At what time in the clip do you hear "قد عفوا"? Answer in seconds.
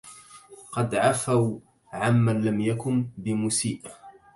0.71-1.59